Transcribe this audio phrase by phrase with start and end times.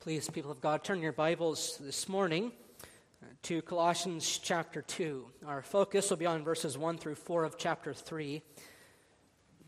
[0.00, 2.52] Please, people of God, turn your Bibles this morning
[3.22, 5.26] uh, to Colossians chapter 2.
[5.46, 8.40] Our focus will be on verses 1 through 4 of chapter 3,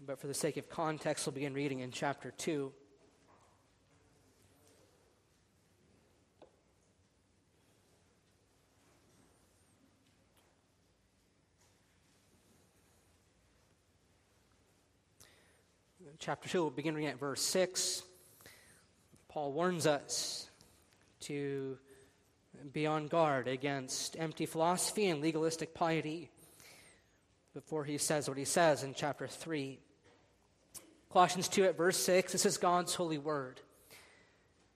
[0.07, 2.73] but for the sake of context, we'll begin reading in chapter 2.
[16.19, 18.05] Chapter 2, we'll begin reading at verse 6.
[19.33, 20.47] Paul warns us
[21.21, 21.79] to
[22.71, 26.29] be on guard against empty philosophy and legalistic piety
[27.55, 29.79] before he says what he says in chapter 3.
[31.11, 33.63] Colossians 2 at verse 6, this is God's holy word.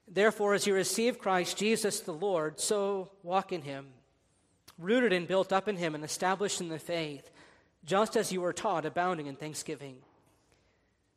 [0.09, 3.88] Therefore, as you receive Christ Jesus the Lord, so walk in him,
[4.79, 7.30] rooted and built up in him and established in the faith,
[7.84, 9.96] just as you were taught, abounding in thanksgiving.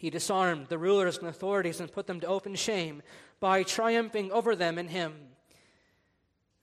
[0.00, 3.02] He disarmed the rulers and authorities and put them to open shame
[3.38, 5.12] by triumphing over them in him.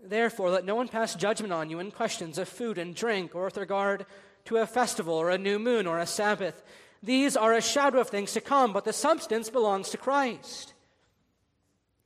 [0.04, 3.46] Therefore, let no one pass judgment on you in questions of food and drink, or
[3.46, 4.08] with regard
[4.46, 6.64] to a festival, or a new moon, or a Sabbath.
[7.04, 10.74] These are a shadow of things to come, but the substance belongs to Christ.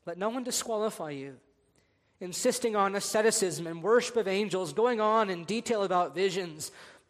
[0.06, 1.38] Let no one disqualify you,
[2.19, 6.74] insisting on asceticism and worship of angels, going on in detail about visions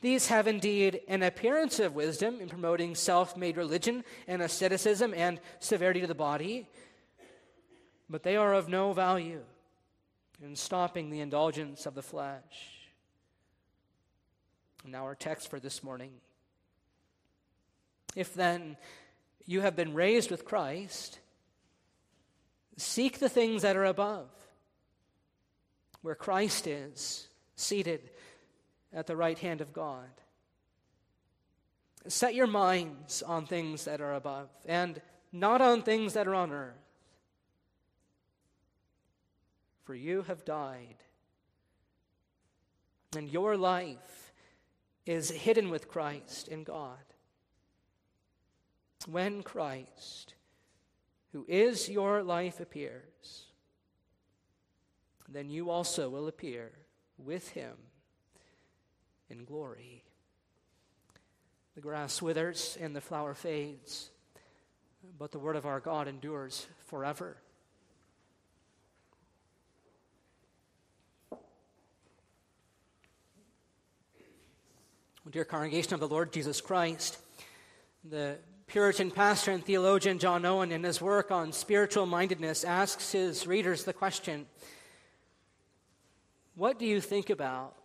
[0.00, 5.40] These have indeed an appearance of wisdom in promoting self made religion and asceticism and
[5.58, 6.66] severity to the body,
[8.08, 9.42] but they are of no value
[10.42, 12.78] in stopping the indulgence of the flesh.
[14.86, 16.12] Now, our text for this morning.
[18.16, 18.78] If then
[19.44, 21.18] you have been raised with Christ,
[22.78, 24.30] seek the things that are above,
[26.00, 28.10] where Christ is seated
[28.92, 30.08] at the right hand of God.
[32.08, 35.00] Set your minds on things that are above and
[35.32, 36.74] not on things that are on earth.
[39.84, 40.96] For you have died,
[43.16, 44.32] and your life
[45.04, 46.98] is hidden with Christ in God.
[49.06, 50.34] When Christ,
[51.32, 53.46] who is your life, appears,
[55.28, 56.70] then you also will appear
[57.18, 57.76] with him
[59.30, 60.02] in glory.
[61.74, 64.10] The grass withers and the flower fades,
[65.18, 67.36] but the word of our God endures forever.
[75.30, 77.18] Dear congregation of the Lord Jesus Christ,
[78.02, 83.46] the Puritan pastor and theologian John Owen, in his work on spiritual mindedness, asks his
[83.46, 84.46] readers the question
[86.56, 87.76] What do you think about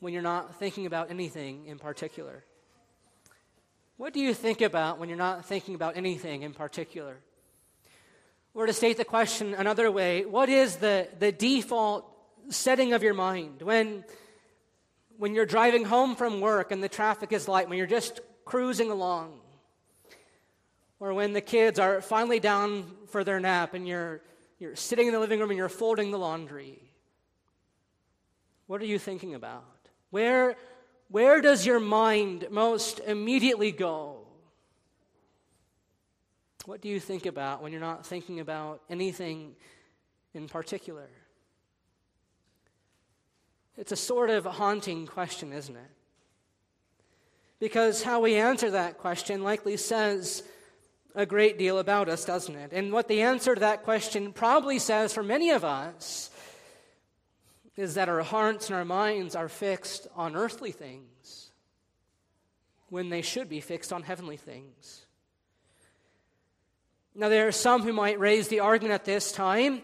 [0.00, 2.44] when you're not thinking about anything in particular?
[3.96, 7.16] What do you think about when you're not thinking about anything in particular?
[8.54, 12.04] Or to state the question another way, what is the, the default
[12.48, 14.04] setting of your mind when,
[15.16, 18.90] when you're driving home from work and the traffic is light, when you're just cruising
[18.90, 19.40] along?
[21.00, 24.20] Or when the kids are finally down for their nap and you're,
[24.58, 26.82] you're sitting in the living room and you're folding the laundry?
[28.66, 29.64] What are you thinking about?
[30.10, 30.56] Where,
[31.08, 34.26] where does your mind most immediately go?
[36.64, 39.56] What do you think about when you're not thinking about anything
[40.34, 41.08] in particular?
[43.76, 45.90] It's a sort of haunting question, isn't it?
[47.60, 50.42] Because how we answer that question likely says
[51.14, 52.72] a great deal about us, doesn't it?
[52.72, 56.30] And what the answer to that question probably says for many of us
[57.78, 61.50] is that our hearts and our minds are fixed on earthly things
[62.88, 65.06] when they should be fixed on heavenly things.
[67.14, 69.82] Now, there are some who might raise the argument at this time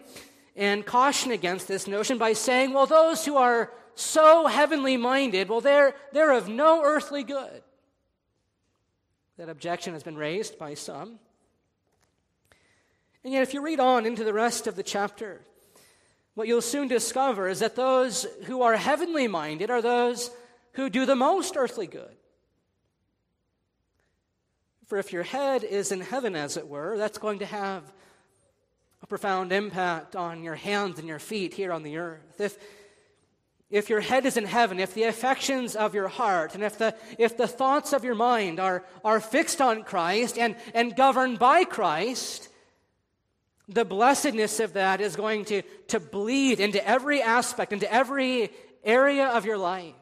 [0.55, 5.61] and caution against this notion by saying, well, those who are so heavenly minded, well,
[5.61, 7.63] they're, they're of no earthly good.
[9.37, 11.19] That objection has been raised by some.
[13.23, 15.45] And yet, if you read on into the rest of the chapter,
[16.35, 20.29] what you'll soon discover is that those who are heavenly minded are those
[20.73, 22.15] who do the most earthly good.
[24.85, 27.83] For if your head is in heaven, as it were, that's going to have
[29.01, 32.39] a profound impact on your hands and your feet here on the earth.
[32.39, 32.57] If,
[33.69, 36.95] if your head is in heaven, if the affections of your heart, and if the,
[37.17, 41.63] if the thoughts of your mind are, are fixed on Christ and, and governed by
[41.63, 42.49] Christ,
[43.67, 48.51] the blessedness of that is going to, to bleed into every aspect, into every
[48.83, 49.93] area of your life.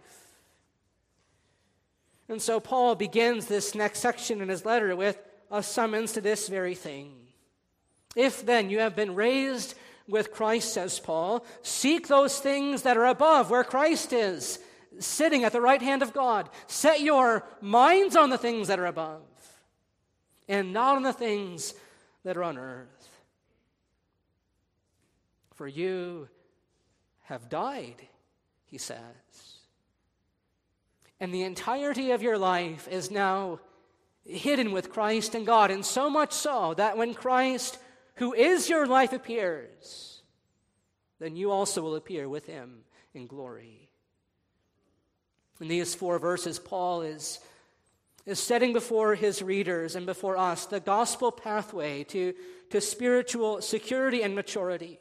[2.29, 5.17] And so Paul begins this next section in his letter with
[5.51, 7.13] a summons to this very thing.
[8.15, 9.75] If then you have been raised
[10.07, 14.59] with Christ, says Paul, seek those things that are above, where Christ is,
[14.99, 16.49] sitting at the right hand of God.
[16.67, 19.21] Set your minds on the things that are above,
[20.47, 21.73] and not on the things
[22.23, 22.92] that are on earth.
[25.55, 26.29] For you
[27.23, 28.07] have died,
[28.65, 28.99] he says.
[31.19, 33.59] And the entirety of your life is now
[34.25, 37.77] hidden with Christ and God, and so much so that when Christ
[38.15, 40.21] who is your life appears,
[41.19, 42.83] then you also will appear with him
[43.13, 43.89] in glory.
[45.59, 47.39] In these four verses, Paul is,
[48.25, 52.33] is setting before his readers and before us the gospel pathway to,
[52.69, 54.99] to spiritual security and maturity.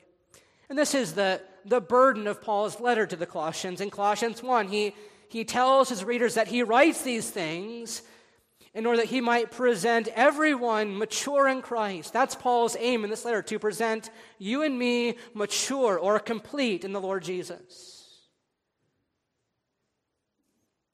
[0.69, 3.81] And this is the, the burden of Paul's letter to the Colossians.
[3.81, 4.95] In Colossians 1, he,
[5.29, 8.03] he tells his readers that he writes these things
[8.75, 12.13] in order that he might present everyone mature in Christ.
[12.13, 16.93] That's Paul's aim in this letter to present you and me mature or complete in
[16.93, 18.03] the Lord Jesus.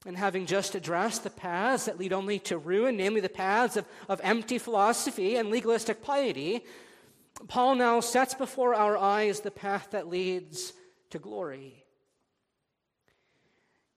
[0.06, 3.84] And having just addressed the paths that lead only to ruin, namely the paths of,
[4.08, 6.64] of empty philosophy and legalistic piety,
[7.46, 10.72] Paul now sets before our eyes the path that leads
[11.10, 11.84] to glory.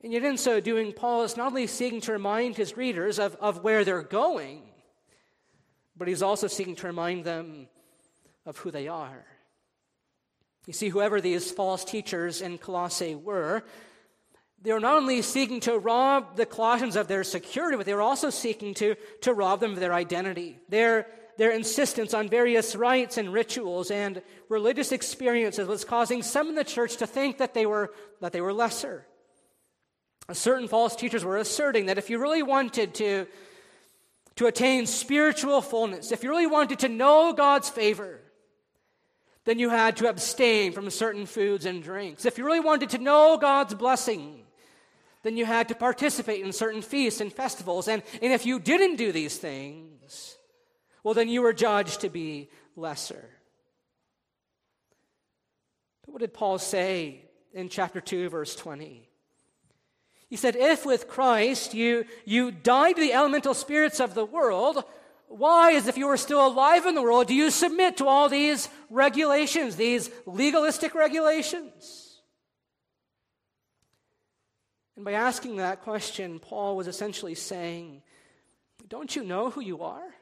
[0.04, 3.36] And yet, in so doing, Paul is not only seeking to remind his readers of,
[3.36, 4.64] of where they're going,
[5.96, 7.68] but he's also seeking to remind them
[8.46, 9.26] of who they are.
[10.66, 13.64] You see, whoever these false teachers in Colossae were,
[14.62, 18.02] they were not only seeking to rob the Colossians of their security, but they were
[18.02, 20.60] also seeking to, to rob them of their identity.
[20.70, 21.08] Their,
[21.42, 26.64] their insistence on various rites and rituals and religious experiences was causing some in the
[26.64, 27.92] church to think that they were,
[28.22, 29.08] that they were lesser
[30.34, 33.28] certain false teachers were asserting that if you really wanted to,
[34.36, 38.22] to attain spiritual fullness, if you really wanted to know God's favor,
[39.46, 42.26] then you had to abstain from certain foods and drinks.
[42.26, 44.44] If you really wanted to know God's blessing,
[45.24, 47.88] then you had to participate in certain feasts and festivals.
[47.88, 50.38] And, and if you didn't do these things,
[51.04, 53.30] well, then you were judged to be lesser.
[56.06, 59.08] But what did Paul say in chapter 2, verse 20?
[60.30, 64.84] He said, If with Christ you, you died to the elemental spirits of the world,
[65.28, 68.30] why, as if you were still alive in the world, do you submit to all
[68.30, 72.20] these regulations, these legalistic regulations?
[74.96, 78.02] And by asking that question, Paul was essentially saying,
[78.88, 80.14] Don't you know who you are?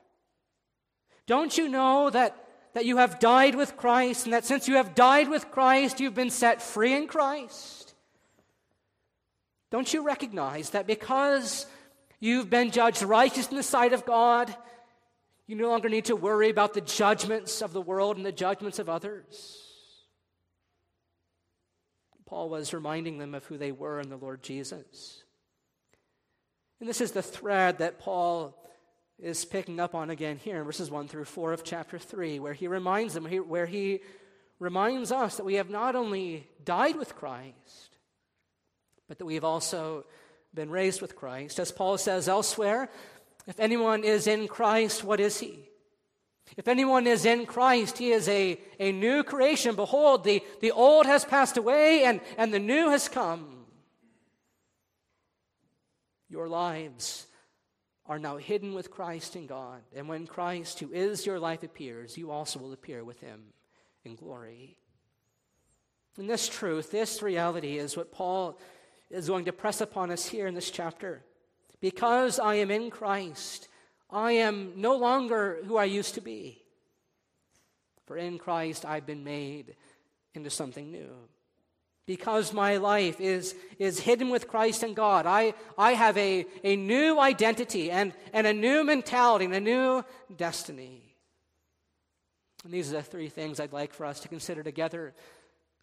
[1.30, 2.36] Don't you know that,
[2.74, 6.16] that you have died with Christ, and that since you have died with Christ, you've
[6.16, 7.94] been set free in Christ?
[9.70, 11.68] Don't you recognize that because
[12.20, 14.52] you've been judged righteous in the sight of God,
[15.46, 18.80] you no longer need to worry about the judgments of the world and the judgments
[18.80, 19.62] of others?
[22.26, 25.24] Paul was reminding them of who they were in the Lord Jesus.
[26.80, 28.59] And this is the thread that Paul
[29.22, 32.54] is picking up on again here in verses 1 through 4 of chapter 3, where
[32.54, 34.00] he reminds them, where he
[34.60, 37.98] reminds us that we have not only died with Christ,
[39.08, 40.06] but that we have also
[40.54, 41.60] been raised with Christ.
[41.60, 42.90] As Paul says elsewhere,
[43.48, 45.70] if anyone is in Christ, what is he?
[46.58, 49.76] If anyone is in Christ, he is a, a new creation.
[49.76, 53.66] Behold, the, the old has passed away and, and the new has come.
[56.28, 57.28] Your lives
[58.10, 59.82] are now hidden with Christ in God.
[59.96, 63.54] And when Christ, who is your life, appears, you also will appear with him
[64.04, 64.75] in glory.
[66.18, 68.60] And this truth, this reality, is what Paul
[69.12, 71.24] is going to press upon us here in this chapter.
[71.80, 73.70] Because I am in Christ,
[74.10, 76.63] I am no longer who I used to be.
[78.08, 79.75] For in Christ I've been made
[80.34, 81.12] into something new.
[82.10, 86.75] Because my life is, is hidden with Christ and God, I, I have a, a
[86.75, 90.04] new identity and, and a new mentality and a new
[90.36, 91.04] destiny.
[92.63, 95.13] And these are the three things I'd like for us to consider together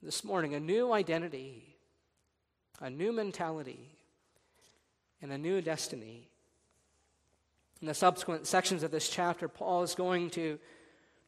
[0.03, 1.77] this morning a new identity,
[2.81, 3.93] a new mentality,
[5.23, 6.29] and a new destiny.
[7.81, 10.59] In the subsequent sections of this chapter, Paul is going to,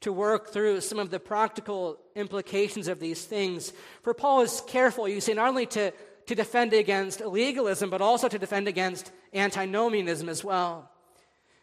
[0.01, 3.73] to work through some of the practical implications of these things.
[4.03, 5.93] For Paul is careful, you see, not only to,
[6.27, 10.91] to defend against legalism, but also to defend against antinomianism as well.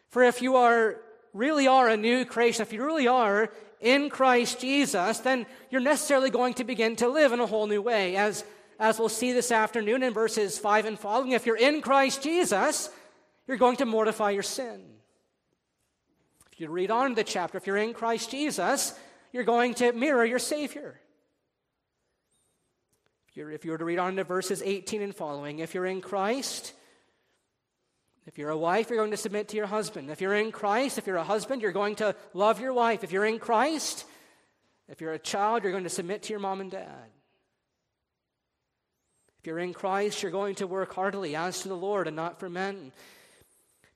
[0.10, 0.98] For if you are
[1.34, 6.30] really are a new creation, if you really are in Christ Jesus, then you're necessarily
[6.30, 8.16] going to begin to live in a whole new way.
[8.16, 8.44] As,
[8.80, 12.90] as we'll see this afternoon in verses 5 and following, if you're in Christ Jesus,
[13.48, 14.95] you're going to mortify your sin.
[16.56, 18.98] If you read on the chapter, if you're in Christ Jesus,
[19.34, 20.98] you're going to mirror your Savior.
[23.28, 25.86] If, you're, if you were to read on to verses 18 and following, if you're
[25.86, 26.72] in Christ,
[28.26, 30.10] if you're a wife, you're going to submit to your husband.
[30.10, 33.04] If you're in Christ, if you're a husband, you're going to love your wife.
[33.04, 34.06] If you're in Christ,
[34.88, 37.10] if you're a child, you're going to submit to your mom and dad.
[39.40, 42.40] If you're in Christ, you're going to work heartily as to the Lord and not
[42.40, 42.94] for men.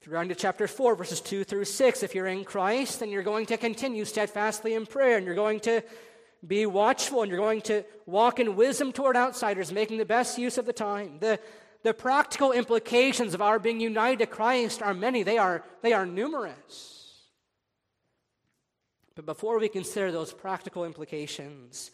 [0.08, 3.58] On chapter 4, verses 2 through 6, if you're in Christ, then you're going to
[3.58, 5.84] continue steadfastly in prayer and you're going to
[6.46, 10.58] be watchful and you're going to walk in wisdom toward outsiders, making the best use
[10.58, 11.18] of the time.
[11.20, 11.38] The,
[11.84, 16.06] the practical implications of our being united to Christ are many, they are, they are
[16.06, 17.00] numerous.
[19.16, 21.92] But before we consider those practical implications,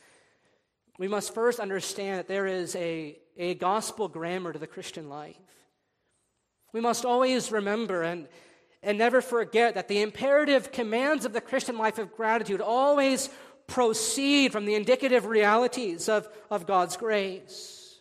[1.00, 5.36] we must first understand that there is a, a gospel grammar to the Christian life.
[6.76, 8.28] We must always remember and,
[8.84, 13.30] and never forget that the imperative commands of the Christian life of gratitude always
[13.66, 17.98] proceed from the indicative realities of, of God's grace.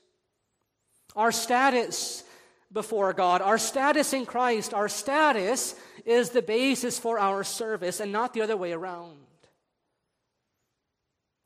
[1.14, 2.24] Our status
[2.72, 8.10] before God, our status in Christ, our status is the basis for our service and
[8.10, 9.18] not the other way around.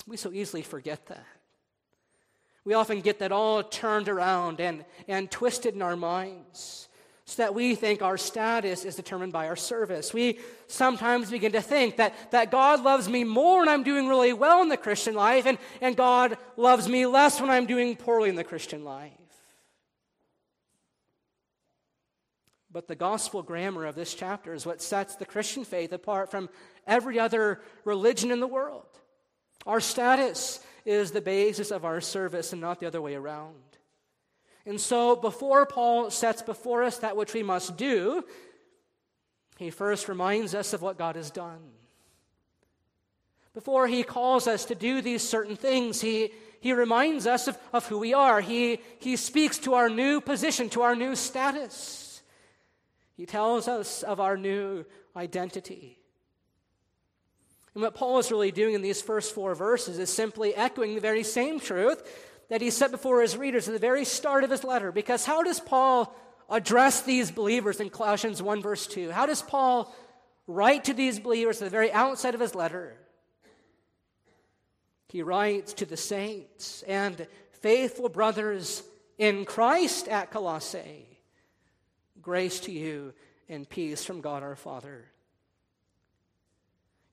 [0.07, 1.27] We so easily forget that.
[2.65, 6.88] We often get that all turned around and, and twisted in our minds
[7.29, 10.15] so that we think our status is determined by our service.
[10.15, 14.33] We sometimes begin to think that, that God loves me more when I'm doing really
[14.33, 18.31] well in the Christian life, and, and God loves me less when I'm doing poorly
[18.31, 19.13] in the Christian life.
[22.73, 26.49] But the gospel grammar of this chapter is what sets the Christian faith apart from
[26.87, 28.87] every other religion in the world.
[29.67, 33.68] Our status is the basis of our service and not the other way around.
[34.67, 38.25] And so, before Paul sets before us that which we must do,
[39.59, 41.61] he first reminds us of what God has done.
[43.55, 47.87] Before he calls us to do these certain things, he, he reminds us of, of
[47.87, 48.41] who we are.
[48.41, 52.23] He, he speaks to our new position, to our new status.
[53.17, 54.85] He tells us of our new
[55.17, 55.99] identity.
[57.75, 61.01] And what Paul is really doing in these first four verses is simply echoing the
[61.01, 62.03] very same truth
[62.49, 64.91] that he set before his readers at the very start of his letter.
[64.91, 66.15] Because how does Paul
[66.49, 69.11] address these believers in Colossians 1, verse 2?
[69.11, 69.95] How does Paul
[70.47, 72.97] write to these believers at the very outset of his letter?
[75.09, 77.27] He writes to the saints and
[77.61, 78.83] faithful brothers
[79.19, 81.07] in Christ at Colossae.
[82.21, 83.15] Grace to you
[83.49, 85.07] and peace from God our Father.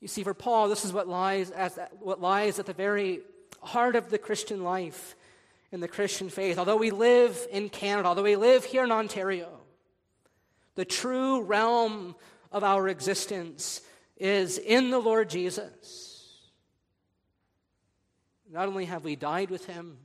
[0.02, 3.22] You see, for Paul, this is what lies, at, what lies at the very
[3.62, 5.16] heart of the Christian life
[5.76, 6.58] in the Christian faith.
[6.58, 9.60] Although we live in Canada, although we live here in Ontario,
[10.76, 12.16] the true realm
[12.50, 13.82] of our existence
[14.16, 16.50] is in the Lord Jesus.
[18.50, 19.98] Not only have we died with him,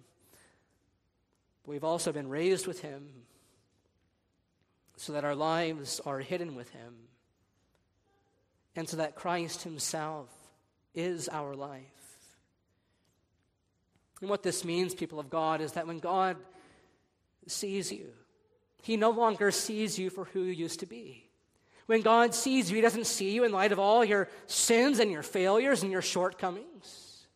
[1.62, 3.08] but we've also been raised with him
[4.96, 6.94] so that our lives are hidden with him
[8.74, 10.28] and so that Christ himself
[10.94, 11.99] is our life.
[14.20, 16.36] And what this means, people of God, is that when God
[17.46, 18.08] sees you,
[18.82, 21.30] he no longer sees you for who you used to be.
[21.86, 25.10] When God sees you, He doesn't see you in light of all your sins and
[25.10, 27.26] your failures and your shortcomings.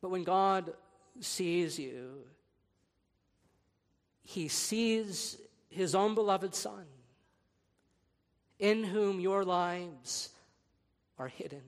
[0.00, 0.72] But when God
[1.20, 2.22] sees you,
[4.22, 5.38] He sees
[5.70, 6.84] His own beloved Son,
[8.60, 10.28] in whom your lives
[11.18, 11.62] are hidden.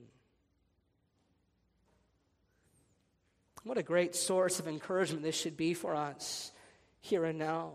[3.68, 6.52] What a great source of encouragement this should be for us
[7.00, 7.72] here and now.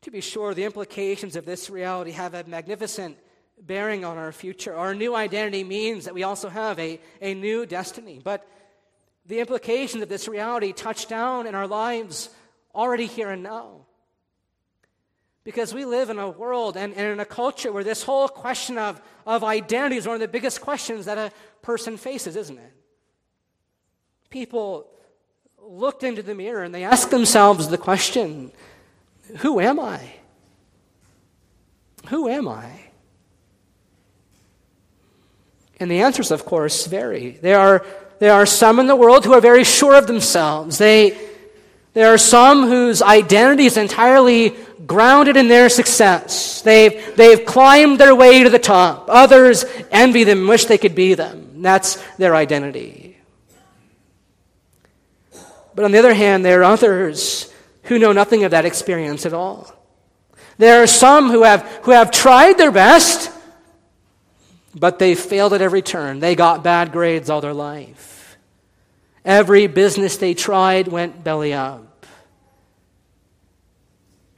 [0.00, 3.18] To be sure, the implications of this reality have a magnificent
[3.56, 4.74] bearing on our future.
[4.74, 8.20] Our new identity means that we also have a, a new destiny.
[8.22, 8.44] But
[9.26, 12.28] the implications of this reality touch down in our lives
[12.74, 13.86] already here and now.
[15.44, 18.76] Because we live in a world and, and in a culture where this whole question
[18.76, 21.30] of, of identity is one of the biggest questions that a
[21.62, 22.72] person faces, isn't it?
[24.30, 24.86] People
[25.60, 28.52] looked into the mirror and they ask themselves the question
[29.38, 30.00] who am I?
[32.08, 32.70] Who am I?
[35.78, 37.30] And the answers, of course, vary.
[37.42, 37.84] There are,
[38.18, 40.78] there are some in the world who are very sure of themselves.
[40.78, 41.18] They,
[41.92, 44.54] there are some whose identity is entirely
[44.86, 46.62] grounded in their success.
[46.62, 49.06] They've, they've climbed their way to the top.
[49.08, 51.62] Others envy them, wish they could be them.
[51.62, 53.15] That's their identity.
[55.76, 57.52] But on the other hand, there are others
[57.84, 59.72] who know nothing of that experience at all.
[60.58, 63.30] There are some who have, who have tried their best,
[64.74, 66.18] but they failed at every turn.
[66.18, 68.38] They got bad grades all their life.
[69.22, 72.06] Every business they tried went belly up.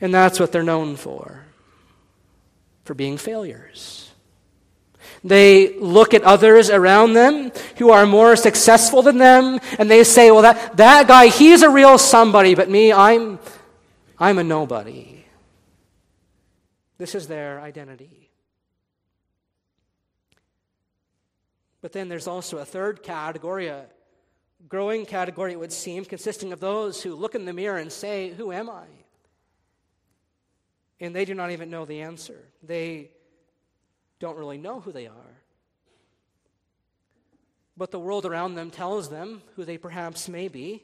[0.01, 1.45] And that's what they're known for
[2.85, 3.98] for being failures.
[5.25, 10.31] They look at others around them who are more successful than them, and they say,
[10.31, 13.39] Well, that, that guy, he's a real somebody, but me, I'm,
[14.19, 15.25] I'm a nobody.
[16.99, 18.31] This is their identity.
[21.81, 23.87] But then there's also a third category, a
[24.69, 28.31] growing category, it would seem, consisting of those who look in the mirror and say,
[28.31, 28.85] Who am I?
[31.01, 32.49] And they do not even know the answer.
[32.63, 33.11] They
[34.19, 35.43] don't really know who they are.
[37.77, 40.83] But the world around them tells them who they perhaps may be.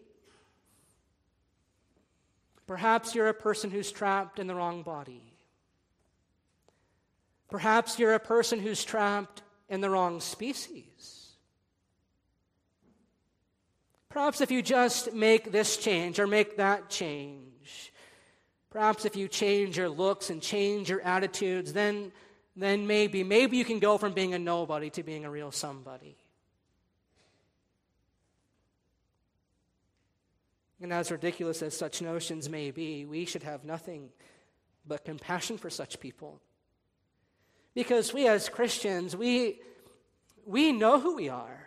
[2.67, 5.35] Perhaps you're a person who's trapped in the wrong body.
[7.51, 11.33] Perhaps you're a person who's trapped in the wrong species.
[14.09, 17.93] Perhaps if you just make this change or make that change,
[18.71, 22.13] perhaps if you change your looks and change your attitudes, then
[22.57, 26.17] then maybe, maybe you can go from being a nobody to being a real somebody.
[30.81, 34.11] And as ridiculous as such notions may be, we should have nothing
[34.87, 36.41] but compassion for such people.
[37.75, 39.61] Because we as Christians, we,
[40.45, 41.67] we know who we are.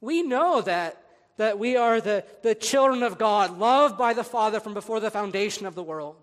[0.00, 1.02] We know that,
[1.36, 5.10] that we are the, the children of God, loved by the Father from before the
[5.10, 6.16] foundation of the world.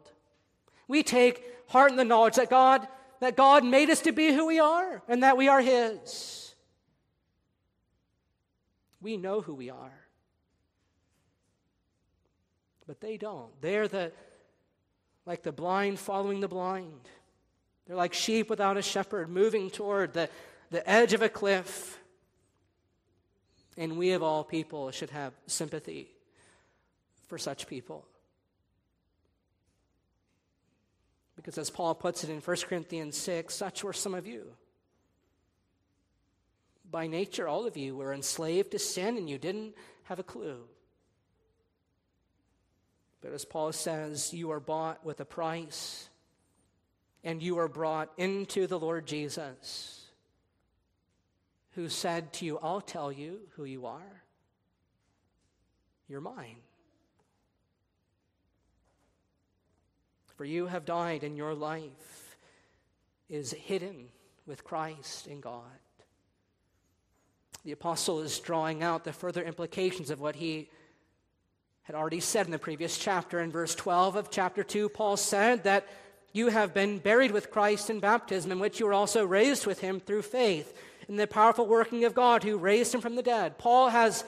[0.87, 2.87] We take heart in the knowledge that God
[3.19, 6.53] that God made us to be who we are and that we are His.
[9.01, 9.99] We know who we are.
[12.87, 13.49] But they don't.
[13.61, 14.11] They're the,
[15.25, 17.07] like the blind following the blind.
[17.85, 20.29] They're like sheep without a shepherd, moving toward the,
[20.69, 21.99] the edge of a cliff.
[23.77, 26.09] And we, of all people, should have sympathy
[27.27, 28.05] for such people.
[31.49, 34.51] Because as Paul puts it in 1 Corinthians 6, such were some of you.
[36.91, 40.59] By nature, all of you were enslaved to sin and you didn't have a clue.
[43.21, 46.09] But as Paul says, you are bought with a price
[47.23, 50.05] and you are brought into the Lord Jesus,
[51.71, 54.21] who said to you, I'll tell you who you are.
[56.07, 56.57] You're mine.
[60.39, 62.37] For you have died, and your life
[63.27, 64.05] is hidden
[64.47, 65.65] with Christ in God.
[67.65, 70.69] The apostle is drawing out the further implications of what he
[71.81, 73.41] had already said in the previous chapter.
[73.41, 75.85] In verse 12 of chapter 2, Paul said that
[76.31, 79.81] you have been buried with Christ in baptism, in which you were also raised with
[79.81, 80.73] him through faith
[81.09, 83.57] in the powerful working of God who raised him from the dead.
[83.57, 84.23] Paul has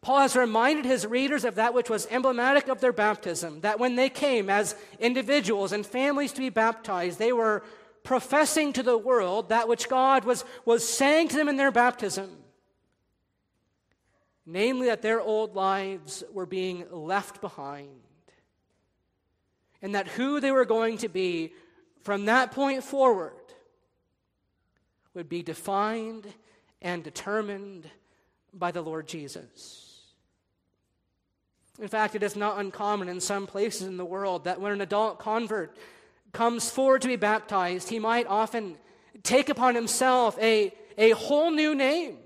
[0.00, 3.96] Paul has reminded his readers of that which was emblematic of their baptism, that when
[3.96, 7.64] they came as individuals and families to be baptized, they were
[8.04, 12.30] professing to the world that which God was, was saying to them in their baptism.
[14.46, 18.00] Namely, that their old lives were being left behind,
[19.82, 21.52] and that who they were going to be
[22.02, 23.34] from that point forward
[25.12, 26.26] would be defined
[26.80, 27.90] and determined
[28.54, 29.87] by the Lord Jesus.
[31.80, 34.80] In fact, it is not uncommon in some places in the world that when an
[34.80, 35.76] adult convert
[36.32, 38.76] comes forward to be baptized, he might often
[39.22, 42.18] take upon himself a, a whole new name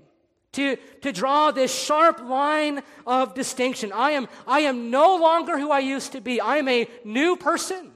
[0.53, 3.91] to, to draw this sharp line of distinction.
[3.91, 6.39] I am, I am no longer who I used to be.
[6.39, 7.91] I am a new person.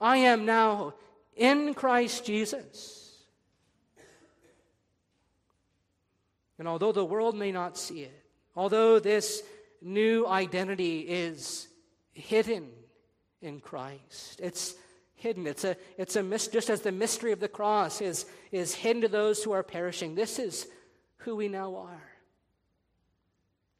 [0.00, 0.94] I am now
[1.36, 2.98] in Christ Jesus.
[6.58, 8.21] And although the world may not see it,
[8.54, 9.42] although this
[9.80, 11.68] new identity is
[12.12, 12.70] hidden
[13.40, 14.74] in Christ, it's
[15.14, 15.46] hidden.
[15.46, 19.08] It's a, it's a just as the mystery of the cross is, is hidden to
[19.08, 20.14] those who are perishing.
[20.14, 20.66] This is
[21.18, 22.02] who we now are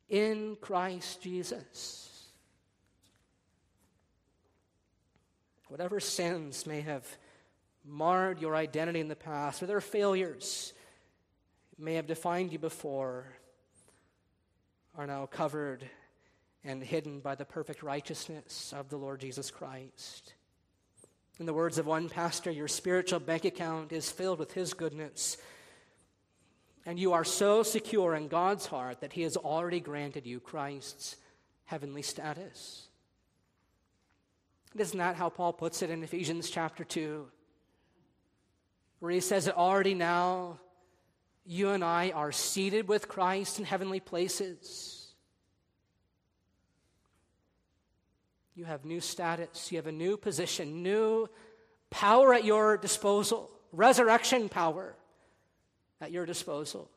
[0.08, 2.28] in Christ Jesus.
[5.68, 7.06] Whatever sins may have
[7.84, 10.74] marred your identity in the past, whatever failures
[11.78, 13.24] may have defined you before,
[14.96, 15.84] are now covered
[16.64, 20.34] and hidden by the perfect righteousness of the Lord Jesus Christ.
[21.40, 25.38] In the words of one pastor, your spiritual bank account is filled with His goodness.
[26.84, 31.16] And you are so secure in God's heart that He has already granted you Christ's
[31.64, 32.88] heavenly status.
[34.76, 37.26] Isn't that how Paul puts it in Ephesians chapter 2?
[39.00, 40.60] Where he says already now
[41.44, 45.14] you and I are seated with Christ in heavenly places.
[48.54, 51.28] You have new status, you have a new position, new
[51.90, 54.94] power at your disposal, resurrection power
[56.00, 56.90] at your disposal.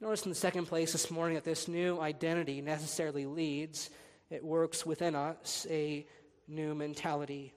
[0.00, 3.90] Notice in the second place this morning that this new identity necessarily leads,
[4.30, 6.06] it works within us a
[6.48, 7.52] new mentality.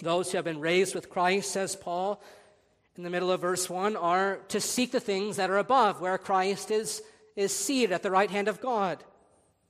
[0.00, 2.22] Those who have been raised with Christ, says Paul
[2.96, 6.16] in the middle of verse 1, are to seek the things that are above, where
[6.18, 7.02] Christ is
[7.36, 9.04] is seated at the right hand of God.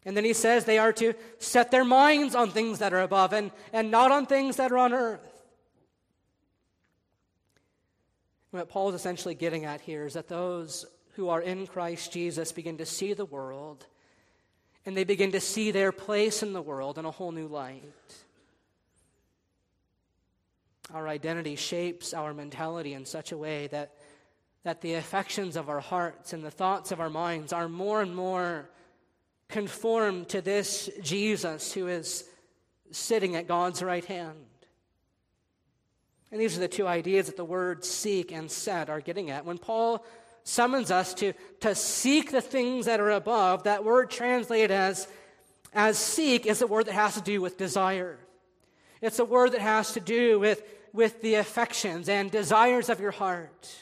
[0.05, 3.33] And then he says they are to set their minds on things that are above
[3.33, 5.45] and, and not on things that are on earth.
[8.53, 10.87] What Paul is essentially getting at here is that those
[11.17, 13.85] who are in Christ Jesus begin to see the world
[14.87, 17.83] and they begin to see their place in the world in a whole new light.
[20.93, 23.93] Our identity shapes our mentality in such a way that
[24.67, 28.17] that the affections of our hearts and the thoughts of our minds are more and
[28.17, 28.69] more
[29.49, 32.25] conformed to this Jesus who is
[32.91, 34.35] sitting at God's right hand.
[36.33, 39.45] And these are the two ideas that the words seek and set are getting at.
[39.45, 40.05] When Paul
[40.43, 45.07] summons us to, to seek the things that are above, that word translated as,
[45.75, 48.19] as seek is a word that has to do with desire.
[49.01, 50.61] It's a word that has to do with,
[50.97, 53.77] with the affections and desires of your heart.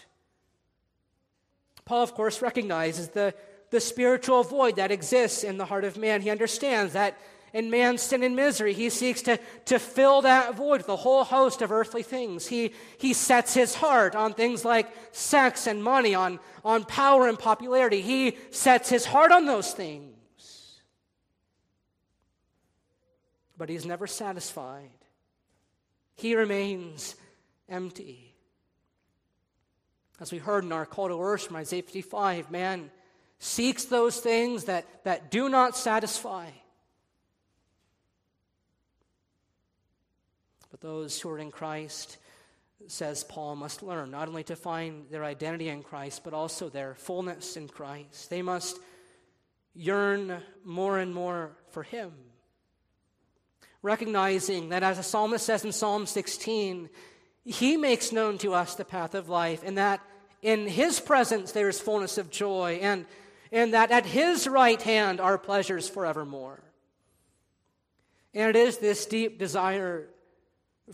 [1.85, 3.35] Paul, of course, recognizes the,
[3.71, 6.23] the spiritual void that exists in the heart of man.
[6.23, 7.17] He understands that
[7.53, 11.23] in man's sin and misery, he seeks to, to fill that void with a whole
[11.23, 12.49] host of earthly things.
[12.49, 17.39] He, he sets his heart on things like sex and money, on, on power and
[17.39, 18.03] popularity.
[18.03, 20.81] He sets his heart on those things.
[23.57, 25.04] But he's never satisfied.
[26.15, 27.17] He remains
[27.69, 28.35] empty.
[30.21, 32.91] As we heard in our call to worship from Isaiah 55, man
[33.39, 36.49] seeks those things that, that do not satisfy.
[40.71, 42.19] But those who are in Christ,
[42.87, 46.95] says Paul, must learn not only to find their identity in Christ, but also their
[46.95, 48.31] fullness in Christ.
[48.31, 48.79] They must
[49.75, 52.13] yearn more and more for Him.
[53.85, 56.89] Recognizing that, as the psalmist says in Psalm 16,
[57.45, 60.01] he makes known to us the path of life, and that
[60.41, 63.05] in His presence there is fullness of joy, and,
[63.53, 66.63] and that at His right hand are pleasures forevermore.
[68.33, 70.09] And it is this deep desire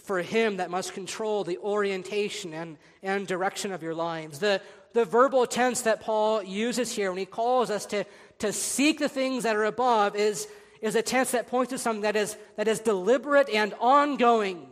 [0.00, 4.40] for Him that must control the orientation and, and direction of your lives.
[4.40, 4.60] The,
[4.94, 8.04] the verbal tense that Paul uses here when he calls us to,
[8.40, 10.48] to seek the things that are above is,
[10.80, 14.66] is a tense that points to something that is, that is deliberate and ongoing.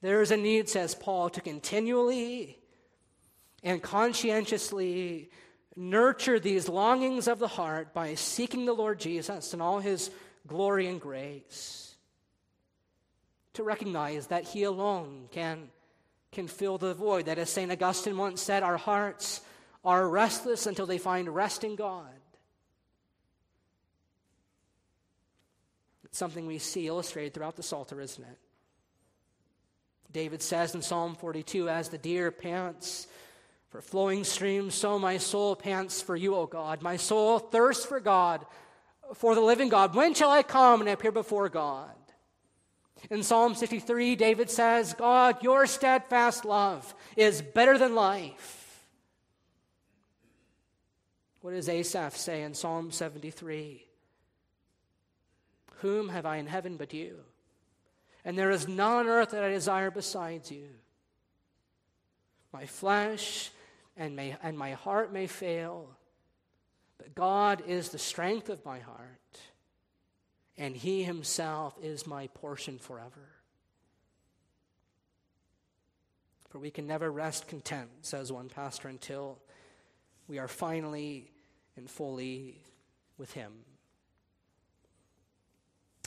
[0.00, 2.58] There is a need, says Paul, to continually
[3.62, 5.30] and conscientiously
[5.76, 10.10] nurture these longings of the heart by seeking the Lord Jesus and all his
[10.46, 11.94] glory and grace.
[13.54, 15.68] To recognize that he alone can,
[16.32, 17.26] can fill the void.
[17.26, 17.70] That, as St.
[17.70, 19.42] Augustine once said, our hearts
[19.84, 22.19] are restless until they find rest in God.
[26.10, 28.38] It's something we see illustrated throughout the Psalter, isn't it?
[30.12, 33.06] David says in Psalm 42 As the deer pants
[33.68, 36.82] for flowing streams, so my soul pants for you, O God.
[36.82, 38.44] My soul thirsts for God,
[39.14, 39.94] for the living God.
[39.94, 41.90] When shall I come and appear before God?
[43.08, 48.84] In Psalm 63, David says, God, your steadfast love is better than life.
[51.40, 53.86] What does Asaph say in Psalm 73?
[55.80, 57.16] Whom have I in heaven but you?
[58.24, 60.68] And there is none on earth that I desire besides you.
[62.52, 63.50] My flesh
[63.96, 65.88] and, may, and my heart may fail,
[66.98, 69.40] but God is the strength of my heart,
[70.58, 73.28] and He Himself is my portion forever.
[76.50, 79.38] For we can never rest content, says one pastor, until
[80.28, 81.30] we are finally
[81.76, 82.60] and fully
[83.16, 83.52] with Him.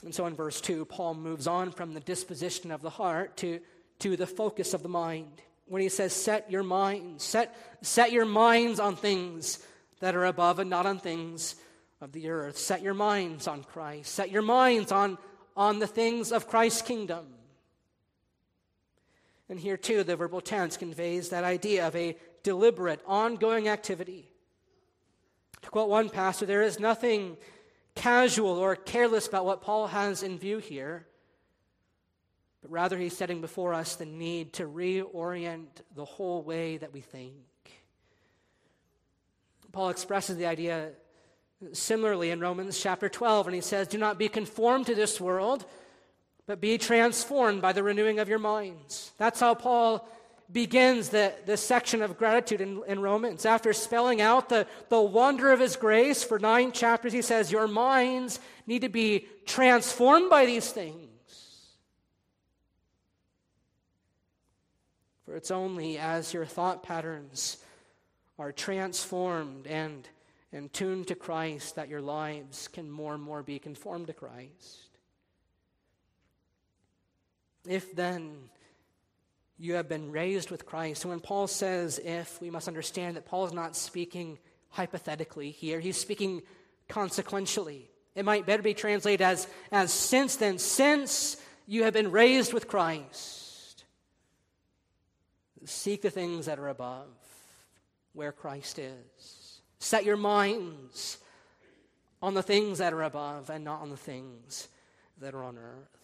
[0.04, 3.60] And so in verse 2, Paul moves on from the disposition of the heart to,
[4.00, 5.40] to the focus of the mind.
[5.66, 9.64] When he says, set your minds, set, set your minds on things
[10.00, 11.54] that are above and not on things
[12.02, 12.58] of the earth.
[12.58, 14.12] Set your minds on Christ.
[14.12, 15.16] Set your minds on,
[15.56, 17.24] on the things of Christ's kingdom.
[19.48, 24.28] And here, too, the verbal tense conveys that idea of a deliberate, ongoing activity.
[25.62, 27.38] To quote one pastor, there is nothing
[27.94, 31.06] casual or careless about what Paul has in view here,
[32.62, 37.00] but rather he's setting before us the need to reorient the whole way that we
[37.00, 37.34] think.
[39.72, 40.92] Paul expresses the idea
[41.72, 45.64] similarly in Romans chapter 12, and he says, Do not be conformed to this world,
[46.46, 49.12] but be transformed by the renewing of your minds.
[49.18, 50.08] That's how Paul
[50.52, 53.46] begins the, the section of gratitude in, in Romans.
[53.46, 57.66] After spelling out the, the wonder of his grace for nine chapters, he says, Your
[57.66, 61.08] minds need to be transformed by these things.
[65.24, 67.56] For it's only as your thought patterns
[68.38, 70.06] are transformed and,
[70.52, 74.90] and tuned to Christ that your lives can more and more be conformed to Christ.
[77.66, 78.50] If then
[79.58, 81.04] you have been raised with Christ.
[81.04, 84.38] And when Paul says if, we must understand that Paul is not speaking
[84.70, 86.42] hypothetically here, he's speaking
[86.88, 87.90] consequentially.
[88.14, 91.36] It might better be translated as, as since then, since
[91.66, 93.84] you have been raised with Christ,
[95.64, 97.08] seek the things that are above,
[98.12, 99.60] where Christ is.
[99.78, 101.18] Set your minds
[102.22, 104.68] on the things that are above and not on the things
[105.20, 106.03] that are on earth.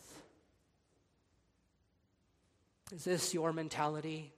[2.92, 4.32] Is this your mentality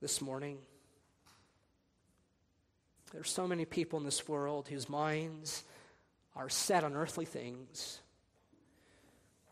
[0.00, 0.58] this morning?
[3.12, 5.62] There's so many people in this world whose minds
[6.34, 8.00] are set on earthly things.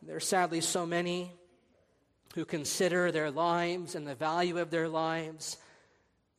[0.03, 1.33] There are sadly so many
[2.35, 5.57] who consider their lives and the value of their lives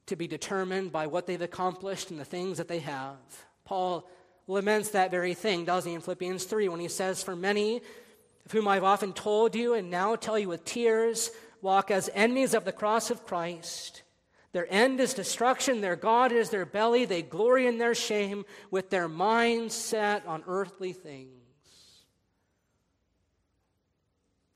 [0.07, 3.15] to be determined by what they've accomplished and the things that they have.
[3.63, 4.09] Paul
[4.47, 7.77] laments that very thing, doesn't he, in Philippians 3, when he says, For many
[8.45, 12.53] of whom I've often told you and now tell you with tears, walk as enemies
[12.53, 14.03] of the cross of Christ.
[14.51, 18.89] Their end is destruction, their God is their belly, they glory in their shame with
[18.89, 21.29] their minds set on earthly things.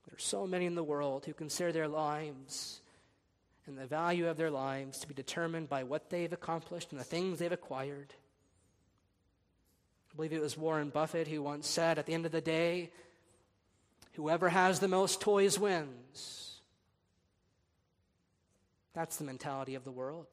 [0.07, 2.81] There are so many in the world who consider their lives
[3.67, 7.05] and the value of their lives to be determined by what they've accomplished and the
[7.05, 8.13] things they've acquired.
[10.11, 12.91] I believe it was Warren Buffett who once said, at the end of the day,
[14.13, 16.52] whoever has the most toys wins.
[18.93, 20.27] That's the mentality of the world.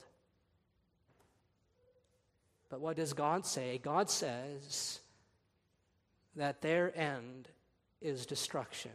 [2.69, 3.79] But what does God say?
[3.83, 5.01] God says
[6.37, 7.49] that their end
[8.01, 8.93] is destruction.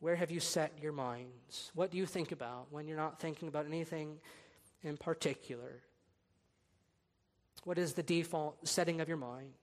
[0.00, 1.70] Where have you set your minds?
[1.74, 4.18] What do you think about when you're not thinking about anything
[4.82, 5.82] in particular?
[7.64, 9.54] What is the default setting of your mind?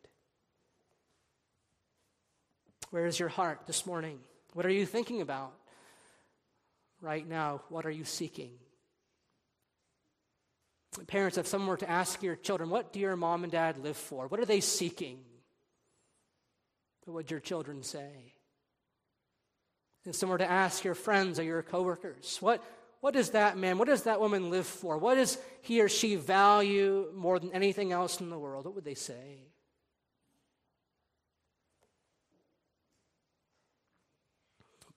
[2.89, 4.19] Where is your heart this morning?
[4.53, 5.53] What are you thinking about?
[7.03, 8.51] Right now, what are you seeking?
[11.07, 13.97] Parents, if someone were to ask your children, what do your mom and dad live
[13.97, 14.27] for?
[14.27, 15.19] What are they seeking?
[17.05, 18.33] What would your children say?
[20.05, 22.63] If someone were to ask your friends or your coworkers, what,
[23.01, 24.97] what does that man, what does that woman live for?
[24.97, 28.65] What does he or she value more than anything else in the world?
[28.65, 29.52] What would they say?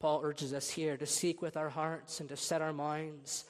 [0.06, 3.44] Paul urges us here to seek with our hearts and to set our minds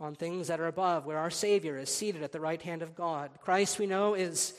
[0.00, 2.96] on things that are above, where our Savior is seated at the right hand of
[2.96, 3.32] God.
[3.42, 4.54] Christ, we know, is,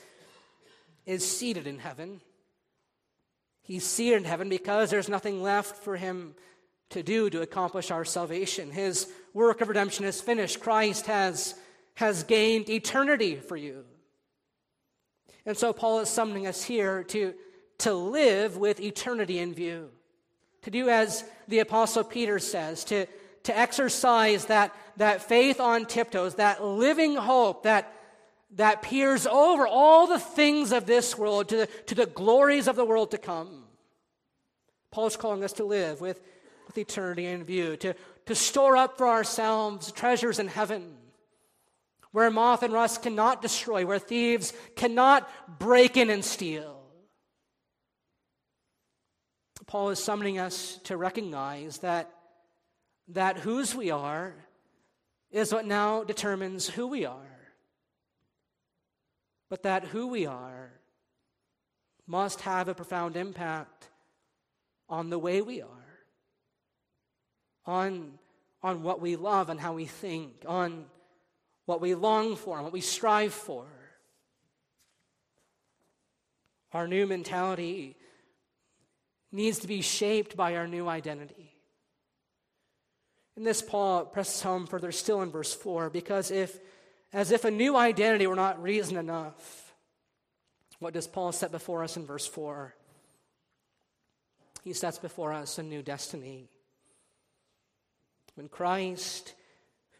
[1.08, 2.21] is seated in heaven.
[3.63, 6.36] He's seated in heaven because there's nothing left for him
[6.91, 8.69] to do to accomplish our salvation.
[8.69, 10.60] His work of redemption is finished.
[10.60, 11.55] Christ has,
[11.95, 13.86] has gained eternity for you.
[15.47, 17.34] And so Paul is summoning us here to,
[17.79, 19.89] to live with eternity in view.
[20.63, 23.06] To do as the Apostle Peter says, to,
[23.43, 27.93] to exercise that, that faith on tiptoes, that living hope that,
[28.56, 32.76] that peers over all the things of this world to the, to the glories of
[32.76, 33.63] the world to come.
[34.91, 36.19] Paul is calling us to live with,
[36.67, 37.95] with eternity in view, to,
[38.26, 40.95] to store up for ourselves treasures in heaven,
[42.12, 46.79] where moth and rust cannot destroy, where thieves cannot break in and steal.
[49.69, 52.12] Paul is summoning us to recognize that,
[53.10, 54.34] that whose we are
[55.29, 57.53] is what now determines who we are.
[59.47, 60.71] But that who we are
[62.08, 63.89] must have a profound impact
[64.89, 65.99] on the way we are,
[67.67, 68.13] on,
[68.63, 70.86] on what we love and how we think, on
[71.67, 73.67] what we long for and what we strive for.
[76.73, 77.97] Our new mentality
[79.32, 81.54] needs to be shaped by our new identity.
[83.36, 86.60] And this Paul presses home further still in verse 4 because if,
[87.13, 89.74] as if a new identity were not reason enough,
[90.80, 92.76] what does Paul set before us in verse 4?
[94.63, 96.50] He sets before us a new destiny.
[98.36, 99.36] When Christ,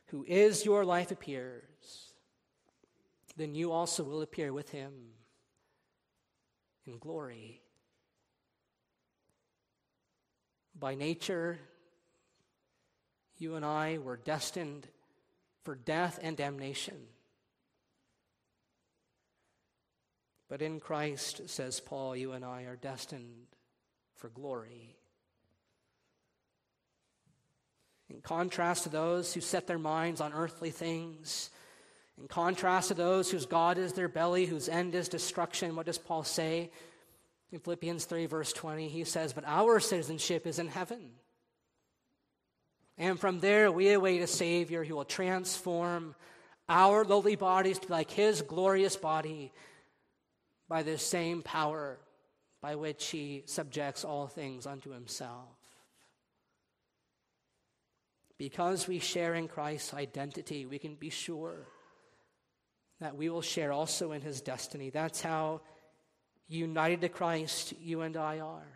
[0.08, 2.14] who is your life, appears,
[3.38, 4.92] then you also will appear with him
[6.86, 7.62] in glory.
[10.80, 11.60] By nature,
[13.38, 14.88] you and I were destined
[15.64, 16.96] for death and damnation.
[20.48, 23.48] But in Christ, says Paul, you and I are destined
[24.16, 24.96] for glory.
[28.10, 31.52] In contrast to those who set their minds on earthly things,
[32.20, 36.00] in contrast to those whose God is their belly, whose end is destruction, what does
[36.00, 36.72] Paul say?
[37.52, 41.12] In Philippians 3, verse 20, he says, But our citizenship is in heaven.
[42.98, 46.16] And from there we await a Savior who will transform
[46.68, 49.52] our lowly bodies to be like his glorious body
[50.68, 51.98] by the same power
[52.62, 55.48] by which he subjects all things unto himself.
[58.38, 61.68] Because we share in Christ's identity, we can be sure
[63.00, 64.90] that we will share also in his destiny.
[64.90, 65.62] That's how
[66.58, 68.68] united to Christ you and I are.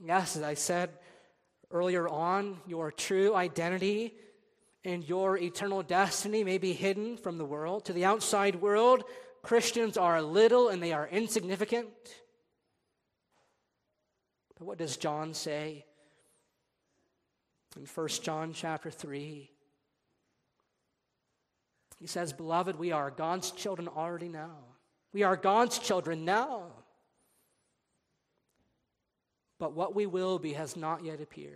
[0.00, 0.90] Yes, as I said
[1.70, 4.14] earlier on, your true identity
[4.84, 7.84] and your eternal destiny may be hidden from the world.
[7.86, 9.02] To the outside world,
[9.42, 11.88] Christians are little and they are insignificant.
[14.56, 15.84] But what does John say?
[17.76, 19.50] In 1 John chapter 3,
[21.98, 24.67] he says, Beloved, we are God's children already now.
[25.12, 26.64] We are God's children now.
[29.58, 31.54] But what we will be has not yet appeared.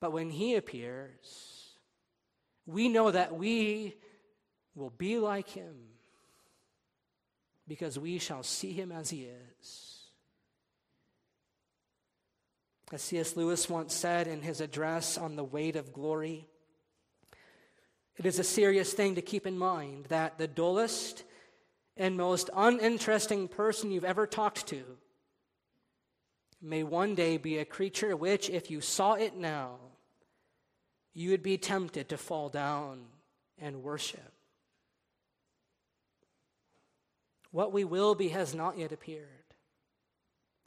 [0.00, 1.70] But when He appears,
[2.66, 3.94] we know that we
[4.74, 5.74] will be like Him
[7.68, 9.94] because we shall see Him as He is.
[12.92, 13.36] As C.S.
[13.36, 16.46] Lewis once said in his address on the weight of glory,
[18.16, 21.24] it is a serious thing to keep in mind that the dullest
[21.96, 24.82] and most uninteresting person you've ever talked to
[26.60, 29.76] may one day be a creature which, if you saw it now,
[31.12, 33.04] you would be tempted to fall down
[33.58, 34.32] and worship.
[37.50, 39.28] What we will be has not yet appeared.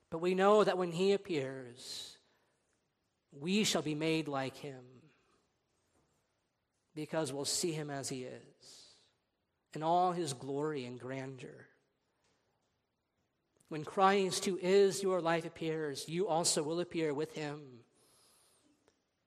[0.09, 2.17] But we know that when he appears,
[3.31, 4.83] we shall be made like him
[6.95, 8.56] because we'll see him as he is
[9.73, 11.67] in all his glory and grandeur.
[13.69, 17.61] When Christ, who is your life, appears, you also will appear with him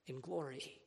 [0.07, 0.81] in glory.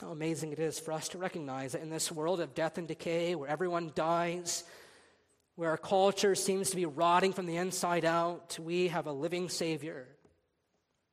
[0.00, 2.86] How amazing it is for us to recognize that in this world of death and
[2.86, 4.62] decay, where everyone dies,
[5.56, 9.48] where our culture seems to be rotting from the inside out, we have a living
[9.48, 10.06] Savior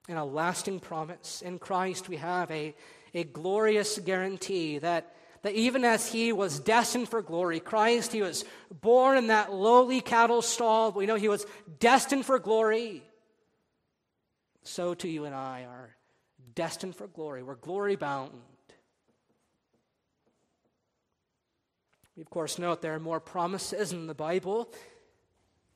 [0.08, 1.42] and a lasting promise.
[1.42, 2.76] In Christ, we have a,
[3.18, 5.12] a glorious guarantee that
[5.46, 8.46] that even as he was destined for glory, Christ, he was
[8.82, 10.92] born in that lowly cattle stall.
[10.92, 11.46] We know he was
[11.80, 13.04] destined for glory.
[14.64, 15.96] So too you and I are
[16.56, 17.44] destined for glory.
[17.44, 18.32] We're glory bound.
[22.16, 24.74] We, of course, note there are more promises in the Bible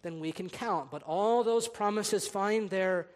[0.01, 3.07] than we can count, but all those promises find their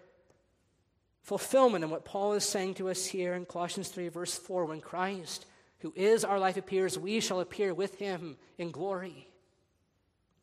[1.23, 4.81] fulfillment in what Paul is saying to us here in Colossians 3, verse 4 when
[4.81, 5.45] Christ,
[5.79, 9.27] who is our life, appears, we shall appear with him in glory.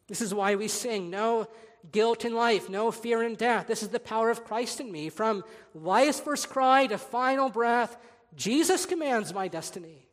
[0.08, 1.48] This is why we sing, No
[1.92, 3.66] guilt in life, no fear in death.
[3.66, 5.08] This is the power of Christ in me.
[5.08, 7.96] From life's first cry to final breath,
[8.34, 10.06] Jesus commands my destiny.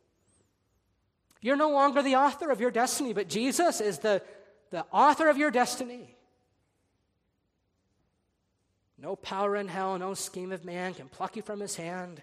[1.40, 4.22] You're no longer the author of your destiny, but Jesus is the,
[4.70, 6.16] the author of your destiny.
[9.00, 12.20] No power in hell, no scheme of man can pluck you from his hand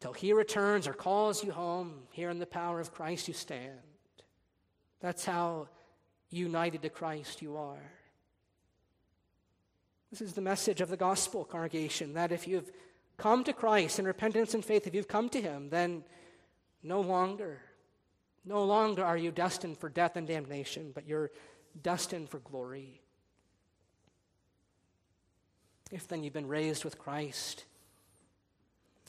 [0.00, 2.02] till he returns or calls you home.
[2.10, 3.80] Here in the power of Christ you stand.
[5.00, 5.68] That's how
[6.30, 7.92] united to Christ you are.
[10.10, 12.70] This is the message of the gospel, congregation, that if you've
[13.16, 16.04] come to Christ in repentance and faith, if you've come to him, then
[16.82, 17.60] no longer,
[18.44, 21.30] no longer are you destined for death and damnation, but you're
[21.82, 23.01] destined for glory.
[25.92, 27.66] If then you've been raised with Christ,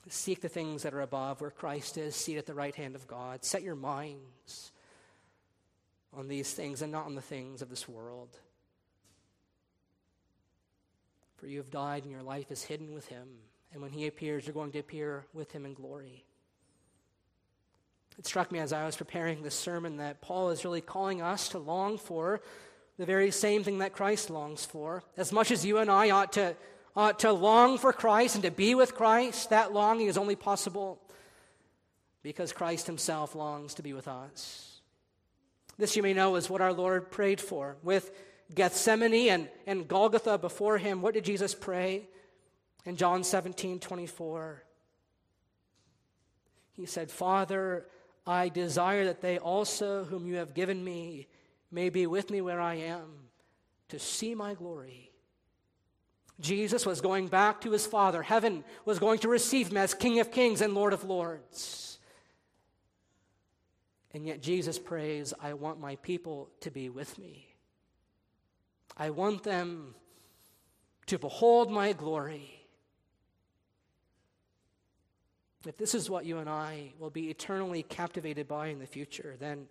[0.10, 3.08] seek the things that are above, where Christ is, seated at the right hand of
[3.08, 3.46] God.
[3.46, 4.74] Set your minds
[6.14, 8.38] on these things and not on the things of this world.
[11.38, 13.28] For you have died, and your life is hidden with him.
[13.72, 16.26] And when he appears, you're going to appear with him in glory.
[18.20, 21.50] It struck me as I was preparing this sermon that Paul is really calling us
[21.50, 22.42] to long for
[22.98, 25.04] the very same thing that Christ longs for.
[25.18, 26.56] As much as you and I ought to,
[26.96, 31.00] ought to long for Christ and to be with Christ, that longing is only possible
[32.22, 34.80] because Christ himself longs to be with us.
[35.78, 37.78] This, you may know, is what our Lord prayed for.
[37.84, 38.12] With
[38.54, 42.08] Gethsemane and, and Golgotha before him, what did Jesus pray?
[42.86, 44.64] In John 17 24,
[46.74, 47.86] he said, Father,
[48.28, 51.28] I desire that they also, whom you have given me,
[51.72, 53.30] may be with me where I am,
[53.90, 55.13] to see my glory.
[56.40, 58.22] Jesus was going back to his Father.
[58.22, 62.00] Heaven was going to receive him as King of Kings and Lord of Lords.
[64.14, 67.48] And yet Jesus prays, I want my people to be with me.
[68.96, 69.96] I want them
[71.08, 72.60] to behold my glory.
[75.66, 79.36] If this is what you and I will be eternally captivated by in the future,
[79.40, 79.68] then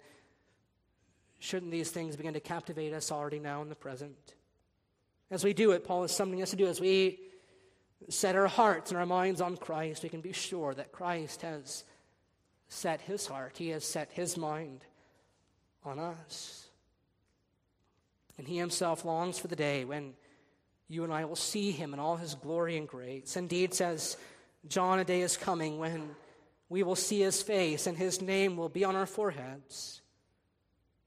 [1.39, 4.35] shouldn't these things begin to captivate us already now in the present?
[5.33, 7.19] As we do it, Paul is summoning us to do as we
[8.11, 11.85] set our hearts and our minds on Christ, we can be sure that Christ has
[12.69, 14.85] set his heart, he has set his mind
[15.87, 16.69] on us.
[18.37, 20.13] And he himself longs for the day when
[20.91, 23.35] you and I will see him in all his glory and grace.
[23.35, 24.19] Indeed, says
[24.69, 26.11] John, a day is coming when
[26.69, 30.03] we will see his face and his name will be on our foreheads.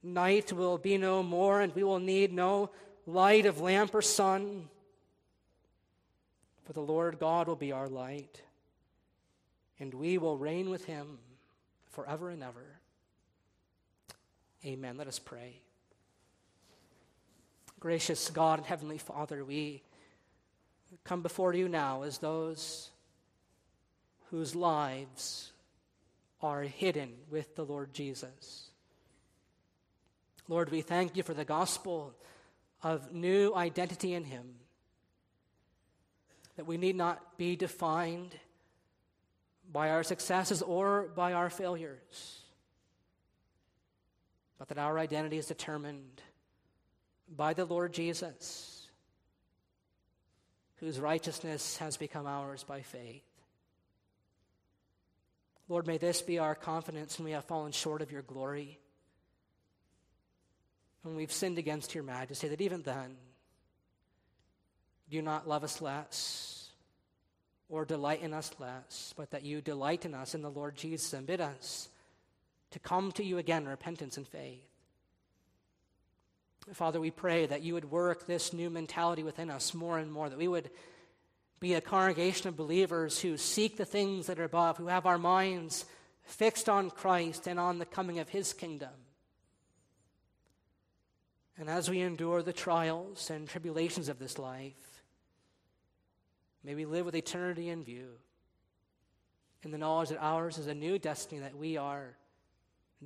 [0.01, 2.69] Night will be no more, and we will need no
[3.05, 4.67] light of lamp or sun,
[6.63, 8.41] for the Lord God will be our light,
[9.79, 11.19] and we will reign with him
[11.91, 12.79] forever and ever.
[14.65, 14.97] Amen.
[14.97, 15.59] Let us pray.
[17.79, 19.83] Gracious God and Heavenly Father, we
[21.03, 22.89] come before you now as those
[24.31, 25.51] whose lives
[26.41, 28.69] are hidden with the Lord Jesus.
[30.47, 32.13] Lord, we thank you for the gospel
[32.85, 34.45] of new identity in Him,
[36.55, 38.35] that we need not be defined
[39.73, 42.43] by our successes or by our failures,
[44.59, 46.21] but that our identity is determined
[47.35, 48.87] by the Lord Jesus,
[50.75, 53.23] whose righteousness has become ours by faith.
[55.67, 58.77] Lord, may this be our confidence when we have fallen short of your glory,
[61.05, 63.15] when we've sinned against your majesty, that even then,
[65.07, 66.69] do not love us less
[67.69, 71.13] or delight in us less, but that you delight in us in the Lord Jesus
[71.13, 71.89] and bid us
[72.71, 74.65] to come to you again in repentance and faith.
[76.73, 80.27] Father, we pray that you would work this new mentality within us more and more,
[80.27, 80.71] that we would
[81.59, 85.19] be a congregation of believers who seek the things that are above, who have our
[85.19, 85.85] minds
[86.23, 88.89] fixed on Christ and on the coming of his kingdom.
[91.57, 95.03] And as we endure the trials and tribulations of this life,
[96.63, 98.09] may we live with eternity in view,
[99.63, 102.17] in the knowledge that ours is a new destiny, that we are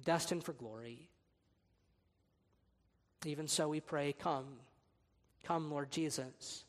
[0.03, 1.09] destined for glory.
[3.25, 4.47] Even so, we pray, Come,
[5.43, 6.63] come, Lord Jesus.